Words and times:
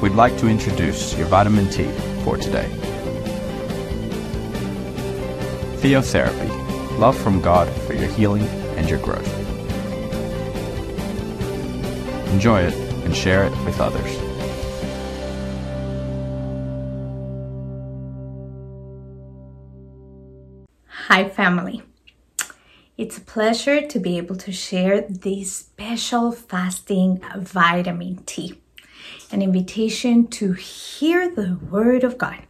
we'd 0.00 0.12
like 0.12 0.36
to 0.38 0.48
introduce 0.48 1.16
your 1.16 1.26
vitamin 1.26 1.70
T 1.70 1.84
for 2.24 2.36
today. 2.36 2.68
Theotherapy 5.80 6.48
love 6.98 7.16
from 7.16 7.40
God 7.40 7.68
for 7.82 7.92
your 7.92 8.08
healing 8.08 8.44
and 8.76 8.88
your 8.88 8.98
growth. 8.98 9.26
Enjoy 12.32 12.60
it 12.60 12.74
and 13.04 13.14
share 13.14 13.44
it 13.44 13.52
with 13.64 13.80
others. 13.80 14.12
Hi, 20.86 21.28
family. 21.28 21.82
It's 22.98 23.18
a 23.18 23.20
pleasure 23.20 23.86
to 23.86 23.98
be 23.98 24.16
able 24.16 24.36
to 24.36 24.52
share 24.52 25.02
this 25.02 25.54
special 25.54 26.32
fasting 26.32 27.22
vitamin 27.36 28.22
T, 28.24 28.58
an 29.30 29.42
invitation 29.42 30.26
to 30.28 30.52
hear 30.52 31.34
the 31.34 31.58
Word 31.70 32.04
of 32.04 32.18
God. 32.18 32.42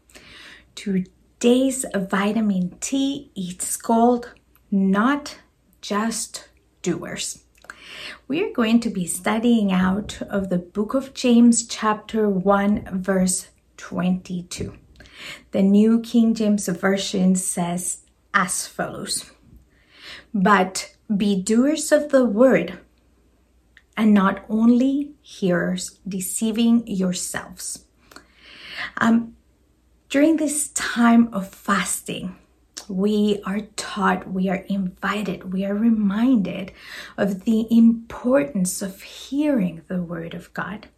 Today's 0.75 1.85
vitamin 1.95 2.77
T 2.81 3.31
it's 3.35 3.77
called 3.77 4.35
Not 4.71 5.39
Just 5.81 6.49
Doers. 6.83 7.45
We 8.29 8.45
are 8.45 8.53
going 8.53 8.81
to 8.81 8.91
be 8.91 9.07
studying 9.07 9.73
out 9.73 10.21
of 10.23 10.51
the 10.51 10.59
book 10.59 10.95
of 10.95 11.15
James, 11.15 11.67
chapter 11.67 12.29
1, 12.29 13.01
verse 13.01 13.49
22. 13.79 14.75
The 15.53 15.63
New 15.63 16.01
King 16.01 16.35
James 16.35 16.69
Version 16.69 17.37
says 17.37 18.03
as 18.35 18.67
follows 18.67 19.31
But 20.35 20.95
be 21.15 21.41
doers 21.41 21.91
of 21.91 22.11
the 22.11 22.27
word, 22.27 22.79
and 23.97 24.13
not 24.13 24.45
only 24.49 25.13
hearers, 25.23 25.99
deceiving 26.07 26.87
yourselves. 26.87 27.85
Um, 28.99 29.37
during 30.09 30.37
this 30.37 30.69
time 30.69 31.33
of 31.33 31.49
fasting, 31.49 32.37
we 32.89 33.43
are 33.45 33.61
taught, 33.77 34.31
we 34.31 34.49
are 34.49 34.65
invited, 34.69 35.53
we 35.53 35.65
are 35.65 35.75
reminded 35.75 36.73
of 37.17 37.45
the 37.45 37.67
importance 37.71 38.83
of 38.83 39.03
hearing 39.03 39.83
the 39.89 40.03
Word 40.03 40.35
of 40.35 40.53
God, 40.55 40.89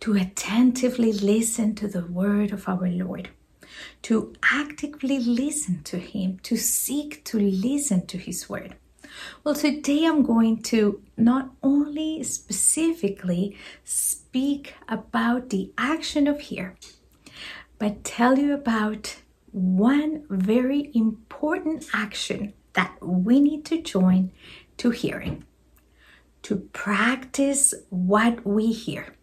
to 0.00 0.14
attentively 0.14 1.12
listen 1.12 1.74
to 1.76 1.88
the 1.88 2.04
Word 2.04 2.52
of 2.52 2.68
our 2.68 2.88
Lord, 2.88 3.30
to 4.02 4.34
actively 4.50 5.18
listen 5.18 5.82
to 5.84 5.98
Him, 5.98 6.38
to 6.42 6.56
seek 6.56 7.24
to 7.24 7.38
listen 7.38 8.06
to 8.06 8.18
His 8.18 8.48
Word. 8.48 8.74
Well, 9.44 9.54
today 9.54 10.04
I'm 10.04 10.22
going 10.22 10.62
to 10.64 11.02
not 11.16 11.50
only 11.62 12.22
specifically 12.22 13.56
speak 13.84 14.74
about 14.88 15.50
the 15.50 15.72
action 15.76 16.26
of 16.26 16.40
hear, 16.40 16.76
but 17.78 18.04
tell 18.04 18.38
you 18.38 18.52
about 18.54 19.16
one 19.52 20.24
very 20.28 20.90
important 20.94 21.86
action 21.92 22.52
that 22.74 22.96
we 23.00 23.40
need 23.40 23.64
to 23.66 23.82
join 23.82 24.32
to 24.76 24.90
hearing 24.90 25.44
to 26.42 26.56
practice 26.72 27.74
what 27.90 28.46
we 28.46 28.72
hear. 28.72 29.14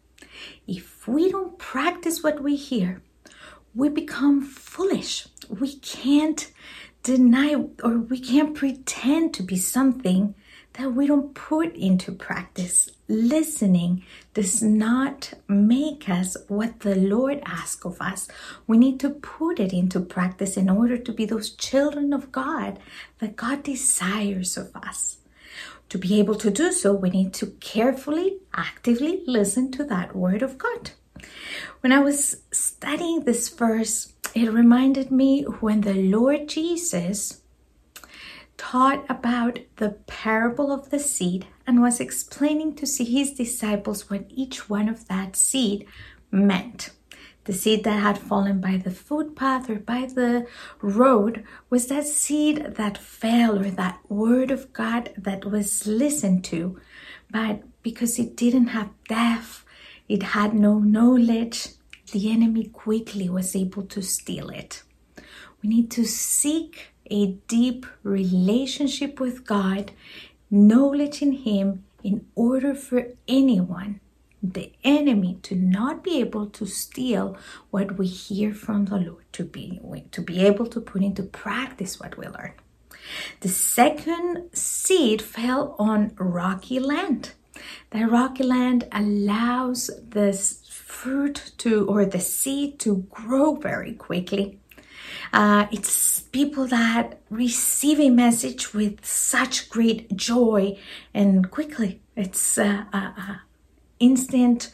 If 0.68 1.08
we 1.08 1.32
don't 1.32 1.58
practice 1.58 2.24
what 2.24 2.42
we 2.42 2.56
hear, 2.56 3.02
we 3.74 3.90
become 3.90 4.42
foolish. 4.42 5.28
We 5.50 5.76
can't 5.78 6.52
deny 7.08 7.56
or 7.84 8.00
we 8.00 8.20
can't 8.20 8.54
pretend 8.54 9.34
to 9.34 9.42
be 9.42 9.56
something 9.56 10.36
that 10.74 10.92
we 10.92 11.08
don't 11.08 11.34
put 11.34 11.74
into 11.74 12.12
practice. 12.12 12.90
Listening 13.08 14.04
does 14.34 14.62
not 14.62 15.34
make 15.48 16.10
us 16.10 16.36
what 16.50 16.82
the 16.82 16.96
Lord 16.96 17.42
asks 17.46 17.86
of 17.86 18.02
us. 18.02 18.28
We 18.68 18.78
need 18.78 19.00
to 19.00 19.10
put 19.10 19.58
it 19.62 19.72
into 19.72 20.02
practice 20.02 20.58
in 20.58 20.70
order 20.70 20.98
to 20.98 21.14
be 21.14 21.26
those 21.26 21.52
children 21.52 22.12
of 22.12 22.34
God 22.34 22.78
that 23.20 23.38
God 23.38 23.64
desires 23.64 24.58
of 24.58 24.76
us. 24.76 25.20
To 25.90 25.98
be 25.98 26.20
able 26.20 26.36
to 26.36 26.52
do 26.52 26.74
so, 26.74 26.94
we 26.94 27.10
need 27.10 27.34
to 27.36 27.48
carefully, 27.62 28.40
actively 28.54 29.24
listen 29.26 29.72
to 29.72 29.86
that 29.86 30.14
word 30.14 30.42
of 30.42 30.58
God. 30.58 30.92
When 31.80 31.94
I 31.94 32.00
was 32.00 32.42
studying 32.52 33.24
this 33.24 33.48
verse, 33.48 34.14
it 34.38 34.52
reminded 34.52 35.10
me 35.10 35.42
when 35.62 35.82
the 35.82 35.96
Lord 35.96 36.48
Jesus 36.48 37.42
taught 38.56 39.04
about 39.10 39.58
the 39.78 39.90
parable 40.06 40.72
of 40.72 40.92
the 40.92 41.00
seed 41.00 41.48
and 41.66 41.82
was 41.82 42.00
explaining 42.00 42.76
to 42.76 42.86
see 42.86 43.04
his 43.04 43.32
disciples 43.32 44.12
what 44.12 44.26
each 44.30 44.70
one 44.70 44.88
of 44.90 45.08
that 45.08 45.36
seed 45.36 45.88
meant. 46.30 46.92
The 47.46 47.54
seed 47.54 47.84
that 47.86 48.00
had 48.00 48.20
fallen 48.20 48.62
by 48.62 48.78
the 48.78 48.92
footpath 48.92 49.72
or 49.72 49.80
by 49.80 50.06
the 50.06 50.46
road 50.82 51.44
was 51.72 51.88
that 51.88 52.06
seed 52.06 52.76
that 52.76 52.98
fell 53.00 53.58
or 53.58 53.72
that 53.72 54.00
word 54.08 54.52
of 54.52 54.72
God 54.72 55.14
that 55.18 55.46
was 55.46 55.88
listened 55.88 56.44
to, 56.46 56.80
but 57.32 57.64
because 57.82 58.20
it 58.20 58.36
didn't 58.36 58.68
have 58.68 58.92
depth, 59.08 59.66
it 60.08 60.22
had 60.22 60.54
no 60.54 60.78
knowledge, 60.78 61.70
the 62.12 62.32
enemy 62.32 62.66
quickly 62.66 63.30
was 63.30 63.56
able 63.56 63.84
to 63.84 64.02
steal 64.02 64.50
it. 64.50 64.84
We 65.62 65.70
need 65.70 65.92
to 65.92 66.06
seek 66.06 66.94
a 67.10 67.34
deep 67.48 67.86
relationship 68.04 69.20
with 69.20 69.46
God, 69.46 69.92
knowledge 70.50 71.22
in 71.22 71.32
Him, 71.32 71.84
in 72.04 72.26
order 72.36 72.74
for 72.76 73.08
anyone, 73.28 74.00
the 74.42 74.72
enemy, 74.84 75.40
to 75.44 75.56
not 75.56 76.04
be 76.04 76.20
able 76.20 76.48
to 76.48 76.66
steal 76.66 77.38
what 77.72 77.98
we 77.98 78.08
hear 78.08 78.54
from 78.54 78.86
the 78.86 78.98
Lord, 78.98 79.26
to 79.34 79.44
be, 79.44 79.82
to 80.12 80.22
be 80.22 80.46
able 80.46 80.68
to 80.68 80.80
put 80.80 81.02
into 81.02 81.24
practice 81.24 82.00
what 82.00 82.18
we 82.18 82.28
learn. 82.28 82.54
The 83.40 83.50
second 83.50 84.50
seed 84.54 85.22
fell 85.22 85.76
on 85.80 86.14
rocky 86.18 86.80
land. 86.80 87.34
The 87.90 88.06
rocky 88.06 88.44
land 88.44 88.88
allows 88.92 89.90
this 90.04 90.62
fruit 90.98 91.52
to 91.58 91.86
or 91.88 92.06
the 92.06 92.20
seed 92.20 92.80
to 92.80 93.06
grow 93.10 93.56
very 93.56 93.94
quickly. 93.94 94.60
Uh, 95.32 95.68
it's 95.72 96.22
people 96.22 96.66
that 96.68 97.20
receive 97.30 98.00
a 98.00 98.10
message 98.10 98.74
with 98.74 99.06
such 99.06 99.70
great 99.70 100.16
joy 100.16 100.78
and 101.14 101.52
quickly. 101.52 102.02
It's 102.16 102.58
uh, 102.58 102.86
uh, 102.92 103.12
uh, 103.18 103.36
instant 104.00 104.72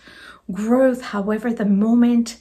growth. 0.52 1.02
However, 1.16 1.52
the 1.52 1.66
moment 1.66 2.38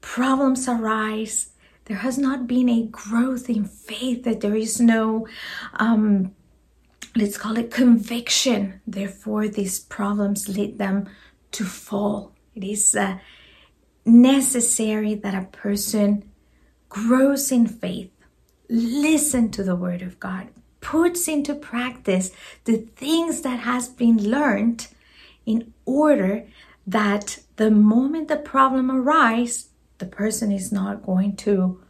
problems 0.00 0.68
arise, 0.68 1.50
there 1.86 1.98
has 1.98 2.16
not 2.18 2.46
been 2.46 2.68
a 2.68 2.86
growth 2.86 3.50
in 3.50 3.64
faith, 3.64 4.24
that 4.24 4.40
there 4.40 4.56
is 4.56 4.80
no, 4.80 5.26
um, 5.74 6.34
let's 7.14 7.36
call 7.36 7.56
it 7.58 7.70
conviction. 7.70 8.80
Therefore, 8.86 9.46
these 9.48 9.78
problems 9.78 10.48
lead 10.48 10.78
them 10.78 11.08
to 11.52 11.64
fall. 11.64 12.35
It 12.56 12.64
is 12.64 12.96
uh, 12.96 13.18
necessary 14.06 15.14
that 15.14 15.34
a 15.34 15.46
person 15.46 16.30
grows 16.88 17.52
in 17.52 17.66
faith, 17.66 18.10
listen 18.70 19.50
to 19.50 19.62
the 19.62 19.76
word 19.76 20.00
of 20.00 20.18
God, 20.18 20.48
puts 20.80 21.28
into 21.28 21.54
practice 21.54 22.30
the 22.64 22.78
things 22.78 23.42
that 23.42 23.60
has 23.60 23.88
been 23.88 24.30
learned 24.30 24.88
in 25.44 25.74
order 25.84 26.46
that 26.86 27.40
the 27.56 27.70
moment 27.70 28.28
the 28.28 28.36
problem 28.36 28.90
arises, 28.90 29.68
the 29.98 30.06
person 30.06 30.50
is 30.50 30.72
not 30.72 31.04
going 31.04 31.36
to 31.36 31.82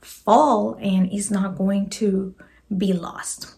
fall 0.00 0.74
and 0.80 1.10
is 1.12 1.30
not 1.30 1.56
going 1.56 1.88
to 1.88 2.34
be 2.76 2.92
lost. 2.92 3.56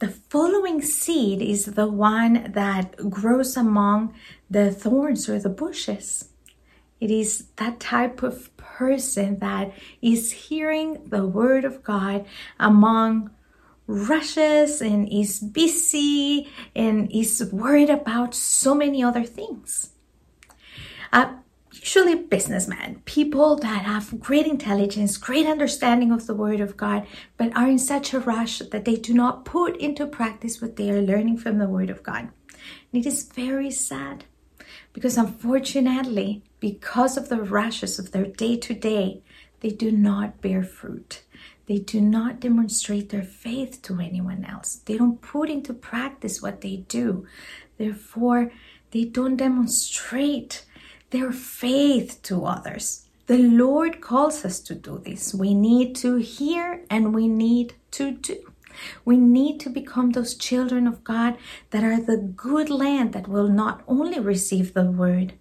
The 0.00 0.08
following 0.08 0.82
seed 0.82 1.40
is 1.40 1.66
the 1.66 1.86
one 1.86 2.50
that 2.52 3.10
grows 3.10 3.56
among 3.56 4.14
the 4.50 4.72
thorns 4.72 5.28
or 5.28 5.38
the 5.38 5.48
bushes. 5.48 6.30
It 7.00 7.10
is 7.10 7.46
that 7.56 7.78
type 7.78 8.22
of 8.22 8.54
person 8.56 9.38
that 9.38 9.72
is 10.02 10.32
hearing 10.32 11.04
the 11.04 11.26
word 11.26 11.64
of 11.64 11.84
God 11.84 12.26
among 12.58 13.30
rushes 13.86 14.80
and 14.80 15.08
is 15.12 15.38
busy 15.40 16.48
and 16.74 17.10
is 17.12 17.50
worried 17.52 17.90
about 17.90 18.34
so 18.34 18.74
many 18.74 19.02
other 19.02 19.24
things. 19.24 19.90
Uh, 21.12 21.34
usually 21.80 22.14
businessmen, 22.14 23.02
people 23.04 23.56
that 23.56 23.84
have 23.84 24.20
great 24.20 24.46
intelligence, 24.46 25.16
great 25.16 25.46
understanding 25.46 26.12
of 26.12 26.26
the 26.26 26.34
Word 26.34 26.60
of 26.60 26.76
God, 26.76 27.06
but 27.36 27.56
are 27.56 27.68
in 27.68 27.78
such 27.78 28.12
a 28.12 28.20
rush 28.20 28.58
that 28.58 28.84
they 28.84 28.96
do 28.96 29.12
not 29.12 29.44
put 29.44 29.76
into 29.76 30.06
practice 30.06 30.60
what 30.60 30.76
they 30.76 30.90
are 30.90 31.02
learning 31.02 31.38
from 31.38 31.58
the 31.58 31.68
Word 31.68 31.90
of 31.90 32.02
God. 32.02 32.28
And 32.92 33.04
it 33.04 33.06
is 33.06 33.24
very 33.24 33.70
sad 33.70 34.24
because 34.92 35.18
unfortunately, 35.18 36.42
because 36.60 37.16
of 37.16 37.28
the 37.28 37.42
rushes 37.42 37.98
of 37.98 38.12
their 38.12 38.26
day 38.26 38.56
to 38.56 38.74
day, 38.74 39.22
they 39.60 39.70
do 39.70 39.90
not 39.90 40.40
bear 40.40 40.62
fruit. 40.62 41.22
They 41.66 41.78
do 41.78 42.00
not 42.00 42.40
demonstrate 42.40 43.08
their 43.08 43.22
faith 43.22 43.80
to 43.82 43.98
anyone 44.00 44.44
else. 44.44 44.76
They 44.84 44.98
don't 44.98 45.20
put 45.20 45.48
into 45.48 45.72
practice 45.72 46.42
what 46.42 46.60
they 46.60 46.84
do. 46.88 47.26
Therefore, 47.78 48.52
they 48.90 49.04
don't 49.04 49.36
demonstrate 49.36 50.64
their 51.10 51.32
faith 51.32 52.20
to 52.22 52.44
others. 52.44 53.06
The 53.26 53.38
Lord 53.38 54.00
calls 54.00 54.44
us 54.44 54.60
to 54.60 54.74
do 54.74 55.00
this. 55.04 55.34
We 55.34 55.54
need 55.54 55.96
to 55.96 56.16
hear 56.16 56.84
and 56.90 57.14
we 57.14 57.26
need 57.28 57.74
to 57.92 58.10
do. 58.10 58.52
We 59.04 59.16
need 59.16 59.60
to 59.60 59.70
become 59.70 60.10
those 60.10 60.34
children 60.34 60.86
of 60.86 61.04
God 61.04 61.38
that 61.70 61.84
are 61.84 62.00
the 62.00 62.16
good 62.16 62.70
land 62.70 63.12
that 63.12 63.28
will 63.28 63.48
not 63.48 63.82
only 63.86 64.18
receive 64.18 64.74
the 64.74 64.90
word, 64.90 65.34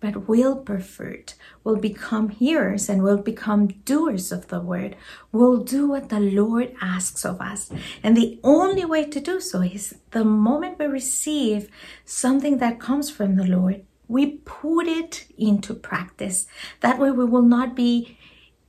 but 0.00 0.28
will 0.28 0.56
pervert, 0.56 1.34
will 1.64 1.76
become 1.76 2.28
hearers 2.28 2.90
and 2.90 3.02
will 3.02 3.16
become 3.16 3.68
doers 3.86 4.30
of 4.30 4.48
the 4.48 4.60
word, 4.60 4.96
will 5.32 5.56
do 5.56 5.88
what 5.88 6.10
the 6.10 6.20
Lord 6.20 6.76
asks 6.82 7.24
of 7.24 7.40
us. 7.40 7.70
And 8.02 8.14
the 8.14 8.38
only 8.44 8.84
way 8.84 9.06
to 9.06 9.18
do 9.18 9.40
so 9.40 9.62
is 9.62 9.94
the 10.10 10.24
moment 10.24 10.78
we 10.78 10.84
receive 10.84 11.70
something 12.04 12.58
that 12.58 12.78
comes 12.78 13.10
from 13.10 13.36
the 13.36 13.46
Lord, 13.46 13.86
we 14.08 14.38
put 14.44 14.86
it 14.86 15.26
into 15.38 15.74
practice. 15.74 16.46
That 16.80 16.98
way 16.98 17.10
we 17.10 17.24
will 17.24 17.42
not 17.42 17.74
be 17.74 18.18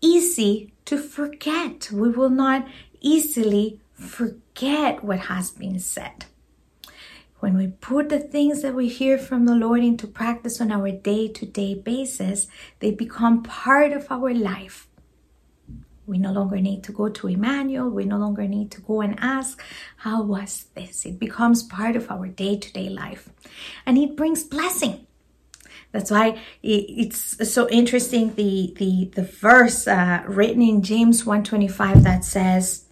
easy 0.02 0.74
to 0.86 0.98
forget. 0.98 1.92
We 1.92 2.10
will 2.10 2.30
not 2.30 2.68
easily 3.02 3.80
forget 3.94 5.04
what 5.04 5.20
has 5.20 5.52
been 5.52 5.80
said. 5.80 6.26
When 7.40 7.58
we 7.58 7.68
put 7.68 8.10
the 8.10 8.20
things 8.20 8.62
that 8.62 8.74
we 8.74 8.88
hear 8.88 9.18
from 9.18 9.46
the 9.46 9.56
Lord 9.56 9.84
into 9.84 10.08
practice 10.08 10.62
on 10.62 10.72
our 10.72 10.90
day 10.92 11.28
to 11.28 11.46
day 11.46 11.76
basis, 11.76 12.48
they 12.80 12.92
become 12.92 13.44
part 13.44 13.92
of 13.92 14.08
our 14.10 14.34
life. 14.34 14.88
We 16.08 16.18
no 16.18 16.32
longer 16.32 16.58
need 16.58 16.84
to 16.84 16.92
go 16.92 17.10
to 17.10 17.28
Emmanuel. 17.28 17.90
We 17.90 18.06
no 18.06 18.18
longer 18.18 18.48
need 18.48 18.72
to 18.72 18.82
go 18.82 19.02
and 19.02 19.20
ask, 19.20 19.62
How 19.98 20.22
was 20.22 20.66
this? 20.76 21.06
It 21.06 21.20
becomes 21.20 21.64
part 21.64 21.96
of 21.96 22.10
our 22.10 22.28
day 22.28 22.58
to 22.58 22.74
day 22.74 22.90
life. 22.90 23.30
And 23.86 23.98
it 23.98 24.16
brings 24.16 24.44
blessing. 24.44 25.06
That's 25.96 26.12
why 26.12 26.38
it's 26.62 27.50
so 27.50 27.70
interesting 27.70 28.36
the, 28.36 28.74
the, 28.76 29.12
the 29.16 29.24
verse 29.24 29.88
uh, 29.88 30.24
written 30.28 30.62
in 30.62 30.82
James 30.82 31.26
125 31.26 32.04
that 32.04 32.26
says, 32.26 32.84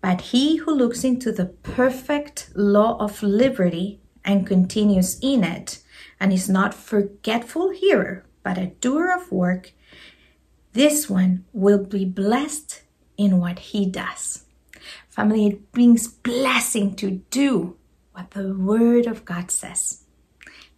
but 0.00 0.22
he 0.22 0.56
who 0.56 0.74
looks 0.74 1.04
into 1.04 1.32
the 1.32 1.44
perfect 1.44 2.48
law 2.54 2.96
of 2.96 3.22
liberty 3.22 4.00
and 4.24 4.46
continues 4.46 5.18
in 5.20 5.44
it, 5.44 5.80
and 6.18 6.32
is 6.32 6.48
not 6.48 6.72
forgetful 6.72 7.72
hearer, 7.72 8.24
but 8.42 8.56
a 8.56 8.68
doer 8.68 9.14
of 9.14 9.30
work, 9.30 9.72
this 10.72 11.10
one 11.10 11.44
will 11.52 11.84
be 11.84 12.06
blessed 12.06 12.84
in 13.18 13.38
what 13.38 13.58
he 13.58 13.84
does. 13.84 14.46
Family, 15.10 15.46
it 15.46 15.72
brings 15.72 16.08
blessing 16.08 16.96
to 16.96 17.20
do 17.28 17.76
what 18.12 18.30
the 18.30 18.54
Word 18.54 19.06
of 19.06 19.26
God 19.26 19.50
says. 19.50 20.05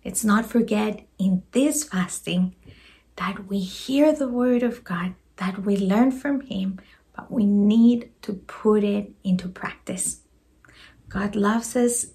Let's 0.08 0.24
not 0.24 0.46
forget 0.46 1.06
in 1.18 1.42
this 1.52 1.84
fasting 1.84 2.54
that 3.16 3.46
we 3.46 3.58
hear 3.58 4.10
the 4.10 4.26
Word 4.26 4.62
of 4.62 4.82
God, 4.82 5.14
that 5.36 5.66
we 5.66 5.76
learn 5.76 6.12
from 6.12 6.40
Him, 6.40 6.80
but 7.14 7.30
we 7.30 7.44
need 7.44 8.10
to 8.22 8.32
put 8.32 8.84
it 8.84 9.12
into 9.22 9.48
practice. 9.48 10.22
God 11.10 11.36
loves 11.36 11.76
us 11.76 12.06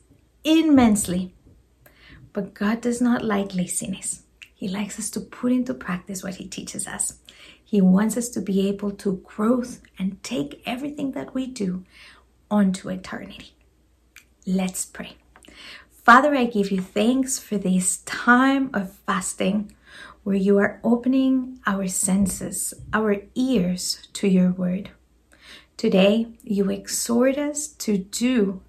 immensely, 0.44 1.36
but 2.34 2.56
God 2.56 2.82
does 2.82 3.00
not 3.00 3.24
like 3.24 3.54
laziness. 3.54 4.24
He 4.56 4.68
likes 4.68 4.98
us 4.98 5.12
to 5.12 5.20
put 5.20 5.52
into 5.52 5.76
practice 5.76 6.24
what 6.24 6.38
He 6.38 6.48
teaches 6.48 6.88
us. 6.88 7.20
He 7.64 7.80
wants 7.80 8.18
us 8.18 8.28
to 8.30 8.42
be 8.42 8.68
able 8.70 8.90
to 9.06 9.22
grow 9.24 9.62
and 10.00 10.24
take 10.24 10.64
everything 10.66 11.12
that 11.12 11.36
we 11.36 11.46
do 11.46 11.86
onto 12.50 12.90
eternity. 12.90 13.54
Let's 14.48 14.84
pray. 14.84 15.18
Father, 16.04 16.36
I 16.36 16.44
give 16.44 16.70
you 16.70 16.82
thanks 16.82 17.40
for 17.40 17.58
this 17.58 18.00
time 18.00 18.70
of 18.74 18.92
fasting 19.08 19.74
where 20.24 20.36
you 20.36 20.58
are 20.58 20.82
opening 20.84 21.60
our 21.66 21.88
senses, 21.88 22.74
our 22.92 23.22
ears 23.36 24.06
to 24.12 24.28
your 24.28 24.52
word. 24.52 24.90
Today, 25.78 26.28
you 26.44 26.70
exhort 26.70 27.38
us 27.38 27.68
to 27.68 27.98
do 27.98 28.62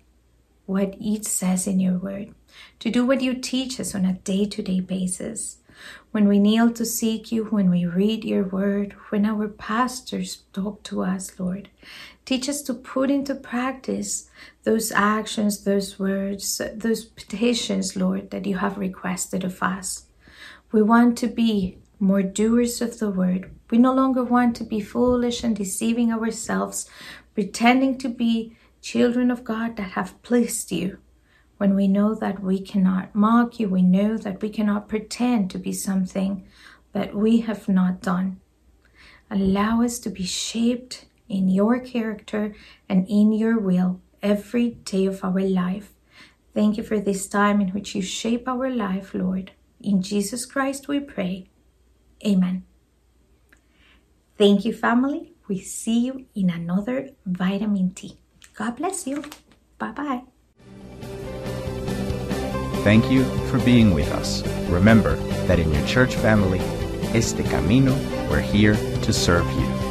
what 0.66 0.94
it 1.00 1.24
says 1.24 1.66
in 1.66 1.80
your 1.80 1.98
word, 1.98 2.32
to 2.78 2.88
do 2.88 3.04
what 3.04 3.20
you 3.20 3.34
teach 3.34 3.80
us 3.80 3.96
on 3.96 4.04
a 4.04 4.12
day 4.12 4.46
to 4.46 4.62
day 4.62 4.78
basis. 4.78 5.56
When 6.12 6.28
we 6.28 6.38
kneel 6.38 6.70
to 6.70 6.84
seek 6.84 7.32
you, 7.32 7.46
when 7.46 7.68
we 7.68 7.84
read 7.84 8.24
your 8.24 8.44
word, 8.44 8.92
when 9.08 9.26
our 9.26 9.48
pastors 9.48 10.44
talk 10.52 10.84
to 10.84 11.02
us, 11.02 11.36
Lord, 11.40 11.68
teach 12.24 12.48
us 12.48 12.62
to 12.62 12.74
put 12.74 13.10
into 13.10 13.34
practice 13.34 14.30
those 14.64 14.90
actions, 14.92 15.64
those 15.64 15.98
words, 15.98 16.60
those 16.74 17.04
petitions, 17.04 17.96
Lord, 17.96 18.30
that 18.30 18.46
you 18.46 18.58
have 18.58 18.78
requested 18.78 19.44
of 19.44 19.62
us. 19.62 20.06
We 20.72 20.82
want 20.82 21.18
to 21.18 21.28
be 21.28 21.78
more 22.00 22.22
doers 22.22 22.80
of 22.80 22.98
the 22.98 23.10
word. 23.10 23.50
We 23.70 23.78
no 23.78 23.94
longer 23.94 24.24
want 24.24 24.56
to 24.56 24.64
be 24.64 24.80
foolish 24.80 25.44
and 25.44 25.56
deceiving 25.56 26.12
ourselves, 26.12 26.88
pretending 27.34 27.98
to 27.98 28.08
be 28.08 28.56
children 28.80 29.30
of 29.30 29.44
God 29.44 29.76
that 29.76 29.92
have 29.92 30.20
pleased 30.22 30.72
you. 30.72 30.98
When 31.56 31.74
we 31.74 31.88
know 31.88 32.14
that 32.14 32.42
we 32.42 32.60
cannot 32.60 33.14
mock 33.14 33.60
you, 33.60 33.68
we 33.68 33.82
know 33.82 34.16
that 34.18 34.42
we 34.42 34.50
cannot 34.50 34.88
pretend 34.88 35.50
to 35.50 35.58
be 35.58 35.72
something 35.72 36.46
that 36.92 37.14
we 37.14 37.40
have 37.42 37.68
not 37.68 38.02
done. 38.02 38.40
Allow 39.30 39.82
us 39.82 39.98
to 40.00 40.10
be 40.10 40.24
shaped 40.24 41.06
in 41.28 41.48
your 41.48 41.78
character 41.80 42.54
and 42.88 43.06
in 43.08 43.32
your 43.32 43.58
will 43.58 44.00
every 44.22 44.70
day 44.70 45.06
of 45.06 45.24
our 45.24 45.40
life. 45.40 45.92
Thank 46.54 46.76
you 46.76 46.82
for 46.82 47.00
this 47.00 47.26
time 47.28 47.60
in 47.60 47.68
which 47.68 47.94
you 47.94 48.02
shape 48.02 48.48
our 48.48 48.70
life, 48.70 49.14
Lord. 49.14 49.52
In 49.80 50.02
Jesus 50.02 50.46
Christ 50.46 50.88
we 50.88 51.00
pray. 51.00 51.48
Amen. 52.24 52.64
Thank 54.38 54.64
you, 54.64 54.72
family. 54.72 55.32
We 55.48 55.58
see 55.58 56.06
you 56.06 56.26
in 56.34 56.50
another 56.50 57.10
vitamin 57.26 57.92
T. 57.94 58.18
God 58.54 58.76
bless 58.76 59.06
you. 59.06 59.24
Bye 59.78 59.92
bye. 59.92 60.22
Thank 62.82 63.10
you 63.10 63.24
for 63.48 63.58
being 63.60 63.94
with 63.94 64.10
us. 64.12 64.46
Remember 64.68 65.16
that 65.46 65.58
in 65.58 65.72
your 65.72 65.86
church 65.86 66.14
family, 66.16 66.60
Este 67.14 67.44
Camino, 67.50 67.94
we're 68.28 68.40
here 68.40 68.74
to 68.74 69.12
serve 69.12 69.50
you. 69.52 69.83